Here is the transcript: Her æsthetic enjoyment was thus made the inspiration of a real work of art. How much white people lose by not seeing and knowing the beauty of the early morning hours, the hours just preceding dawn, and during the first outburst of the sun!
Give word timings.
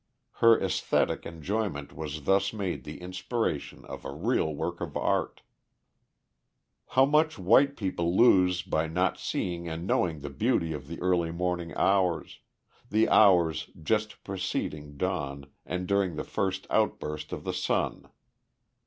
Her 0.39 0.59
æsthetic 0.59 1.27
enjoyment 1.27 1.93
was 1.93 2.23
thus 2.23 2.53
made 2.53 2.85
the 2.85 2.99
inspiration 3.01 3.85
of 3.85 4.03
a 4.03 4.09
real 4.11 4.51
work 4.51 4.81
of 4.81 4.97
art. 4.97 5.43
How 6.97 7.05
much 7.05 7.37
white 7.37 7.77
people 7.77 8.17
lose 8.17 8.63
by 8.63 8.87
not 8.87 9.19
seeing 9.19 9.67
and 9.69 9.85
knowing 9.85 10.21
the 10.21 10.31
beauty 10.31 10.73
of 10.73 10.87
the 10.87 10.99
early 11.03 11.29
morning 11.31 11.71
hours, 11.75 12.39
the 12.89 13.09
hours 13.09 13.69
just 13.79 14.23
preceding 14.23 14.97
dawn, 14.97 15.45
and 15.67 15.85
during 15.87 16.15
the 16.15 16.23
first 16.23 16.65
outburst 16.71 17.31
of 17.31 17.43
the 17.43 17.53
sun! 17.53 18.09